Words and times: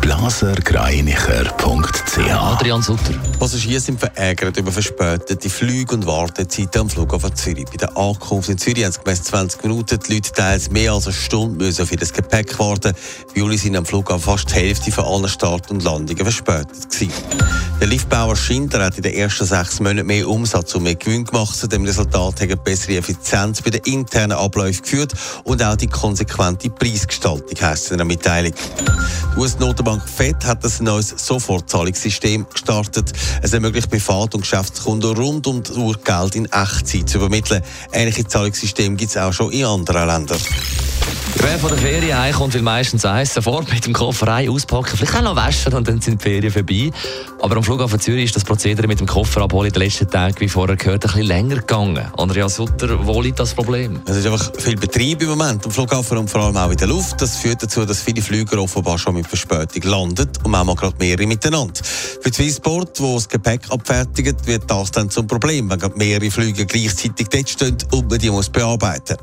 blasergreinicher.ch 0.00 2.30
Adrian 2.30 2.82
Sutter. 2.82 3.14
Passagiere 3.38 3.80
sind 3.80 4.00
verärgert 4.00 4.56
über 4.56 4.72
verspätete 4.72 5.50
Flüge 5.50 5.94
und 5.94 6.06
Wartezeiten 6.06 6.82
am 6.82 6.90
Flughafen 6.90 7.34
Zürich. 7.34 7.66
Bei 7.66 7.76
der 7.76 7.96
Ankunft 7.96 8.48
in 8.48 8.58
Zürich 8.58 8.84
haben 8.84 8.90
es 8.90 9.02
gemäss 9.02 9.22
20 9.24 9.62
Minuten 9.62 9.98
die 9.98 10.14
Leute 10.14 10.32
teils 10.32 10.70
mehr 10.70 10.92
als 10.92 11.06
eine 11.06 11.14
Stunde 11.14 11.64
müssen 11.64 11.82
auf 11.82 11.92
ihr 11.92 11.98
Gepäck 11.98 12.58
warten. 12.58 12.92
Bei 12.92 13.40
Juli 13.40 13.56
sind 13.56 13.76
am 13.76 13.86
Flughafen 13.86 14.22
fast 14.22 14.50
die 14.50 14.54
Hälfte 14.54 14.90
von 14.90 15.04
allen 15.04 15.28
Start- 15.28 15.70
und 15.70 15.82
Landungen 15.82 16.24
verspätet 16.24 16.90
gewesen. 16.90 17.12
Der 17.80 17.86
Liftbauer 17.86 18.36
Schindler 18.36 18.84
hat 18.84 18.98
in 18.98 19.02
den 19.02 19.14
ersten 19.14 19.46
sechs 19.46 19.80
Monaten 19.80 20.06
mehr 20.06 20.28
Umsatz 20.28 20.74
und 20.74 20.82
mehr 20.82 20.96
Gewinn 20.96 21.24
gemacht. 21.24 21.56
Zu 21.56 21.66
dem 21.66 21.86
Resultat 21.86 22.38
hat 22.42 22.62
bessere 22.62 22.98
Effizienz 22.98 23.62
bei 23.62 23.70
den 23.70 23.80
internen 23.84 24.36
Abläufen 24.36 24.82
geführt 24.82 25.14
und 25.44 25.62
auch 25.62 25.76
die 25.76 25.86
konsequente 25.86 26.68
Preisgestaltung, 26.68 27.58
heisst 27.58 27.86
es 27.86 27.90
in 27.90 27.94
einer 27.94 28.04
Mitteilung. 28.04 28.52
Die 29.34 29.40
US-Notenbank 29.40 30.06
FED 30.06 30.44
hat 30.44 30.62
ein 30.62 30.84
neues 30.84 31.14
Sofortzahlungssystem 31.16 32.46
gestartet. 32.52 33.14
Es 33.40 33.54
ermöglicht 33.54 33.88
Privat- 33.88 34.34
und 34.34 34.42
Geschäftskunden 34.42 35.16
rund 35.16 35.46
um 35.46 35.62
die 35.62 35.72
Uhr 35.72 35.96
Geld 36.04 36.34
in 36.34 36.44
Echtzeit 36.52 37.08
zu 37.08 37.16
übermitteln. 37.16 37.62
Ähnliche 37.92 38.26
Zahlungssysteme 38.26 38.96
gibt 38.96 39.12
es 39.12 39.16
auch 39.16 39.32
schon 39.32 39.52
in 39.52 39.64
anderen 39.64 40.06
Ländern. 40.06 40.38
Wer 41.42 41.58
von 41.58 41.70
der 41.70 41.78
Ferien 41.78 42.18
heimkommt, 42.18 42.54
will 42.54 42.62
meistens 42.62 43.04
eins 43.04 43.32
sofort 43.34 43.70
mit 43.72 43.86
dem 43.86 43.92
Koffer 43.92 44.28
rein 44.28 44.48
auspacken, 44.50 44.96
vielleicht 44.96 45.16
auch 45.16 45.22
noch 45.22 45.36
waschen 45.36 45.72
und 45.72 45.88
dann 45.88 46.00
sind 46.00 46.20
die 46.20 46.28
Ferien 46.28 46.52
vorbei. 46.52 46.90
Aber 47.40 47.56
am 47.56 47.62
Flughafen 47.62 47.98
Zürich 47.98 48.24
ist 48.24 48.36
das 48.36 48.44
Prozedere 48.44 48.86
mit 48.86 49.00
dem 49.00 49.06
Koffer 49.06 49.40
abholen 49.40 49.68
in 49.68 49.72
den 49.72 49.82
letzten 49.82 50.10
Tagen, 50.10 50.38
wie 50.38 50.48
vorher 50.48 50.76
gehört, 50.76 51.04
ein 51.04 51.10
bisschen 51.10 51.26
länger 51.26 51.56
gegangen. 51.56 52.06
Andreas 52.18 52.56
Sutter, 52.56 53.06
wo 53.06 53.22
liegt 53.22 53.40
das 53.40 53.54
Problem? 53.54 54.00
Es 54.06 54.16
ist 54.16 54.26
einfach 54.26 54.52
viel 54.58 54.76
Betrieb 54.76 55.22
im 55.22 55.30
Moment 55.30 55.64
am 55.64 55.70
Flughafen 55.70 56.18
und 56.18 56.28
vor 56.28 56.42
allem 56.42 56.56
auch 56.56 56.70
in 56.70 56.76
der 56.76 56.88
Luft. 56.88 57.22
Das 57.22 57.36
führt 57.36 57.62
dazu, 57.62 57.86
dass 57.86 58.02
viele 58.02 58.20
Flüger 58.20 58.60
offenbar 58.60 58.98
schon 58.98 59.14
mit 59.14 59.26
Verspätung 59.26 59.90
landen 59.90 60.28
und 60.44 60.50
manchmal 60.50 60.76
gerade 60.76 60.96
mehrere 60.98 61.26
miteinander. 61.26 61.80
Für 62.20 62.32
Swissport, 62.32 63.00
wo 63.00 63.14
das 63.14 63.28
Gepäck 63.28 63.62
abfertigt, 63.70 64.46
wird 64.46 64.70
das 64.70 64.90
dann 64.90 65.08
zum 65.08 65.26
Problem, 65.26 65.70
wenn 65.70 65.80
mehrere 65.96 66.30
Flüge 66.30 66.66
gleichzeitig 66.66 67.28
dort 67.28 67.48
stehen 67.48 67.78
und 67.92 68.10
man 68.10 68.18
die 68.18 68.30
muss 68.30 68.50
bearbeiten. 68.50 69.16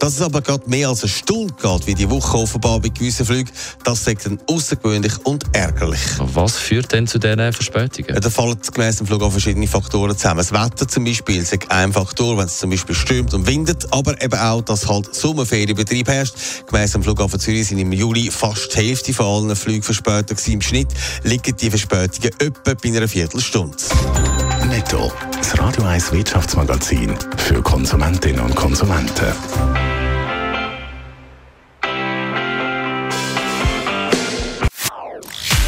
Dass 0.00 0.14
es 0.14 0.22
aber 0.22 0.40
gerade 0.40 0.68
mehr 0.70 0.88
als 0.88 1.02
eine 1.02 1.10
Stunde 1.18 1.54
geht, 1.60 1.86
wie 1.86 1.94
die 1.94 2.08
Woche 2.08 2.38
offenbar 2.38 2.80
bei 2.80 2.88
gewissen 2.88 3.26
Flügen, 3.26 3.50
das 3.84 4.04
sagt 4.04 4.26
dann 4.26 4.38
außergewöhnlich 4.46 5.12
und 5.24 5.44
ärgerlich. 5.52 6.00
Was 6.18 6.56
führt 6.56 6.92
denn 6.92 7.06
zu 7.06 7.18
diesen 7.18 7.52
Verspätungen? 7.52 8.14
Ja, 8.14 8.20
da 8.20 8.30
fallen 8.30 8.58
gemäss 8.72 8.96
dem 8.96 9.06
Flug 9.06 9.22
auch 9.22 9.30
verschiedene 9.30 9.66
Faktoren 9.66 10.16
zusammen. 10.16 10.38
Das 10.38 10.52
Wetter 10.52 10.88
zum 10.88 11.04
Beispiel 11.04 11.36
ist 11.36 11.56
ein 11.70 11.92
Faktor, 11.92 12.38
wenn 12.38 12.46
es 12.46 12.58
zum 12.58 12.70
Beispiel 12.70 12.94
stürmt 12.94 13.34
und 13.34 13.46
windet, 13.46 13.86
aber 13.92 14.20
eben 14.22 14.38
auch, 14.38 14.62
dass 14.62 14.88
halt 14.88 15.14
Sommerferienbetrieb 15.14 16.08
herrscht. 16.08 16.34
Gemäss 16.66 16.92
dem 16.92 17.02
Flughafen 17.02 17.40
Zürich 17.40 17.68
sind 17.68 17.78
im 17.78 17.92
Juli 17.92 18.30
fast 18.30 18.74
die 18.74 18.88
Hälfte 18.88 19.12
von 19.12 19.26
allen 19.26 19.56
Flügen 19.56 19.82
verspätet 19.82 20.36
gewesen. 20.36 20.52
Im 20.54 20.62
Schnitt 20.62 20.88
liegen 21.24 21.56
die 21.56 21.70
Verspätungen 21.70 22.30
etwa 22.38 22.74
bei 22.74 22.88
einer 22.88 23.08
Viertelstunde. 23.08 23.76
Netto, 24.68 25.12
das 25.36 25.58
Radio 25.58 25.84
1 25.84 26.12
Wirtschaftsmagazin 26.12 27.14
für 27.36 27.62
Konsumentinnen 27.62 28.40
und 28.40 28.54
Konsumenten. 28.54 29.97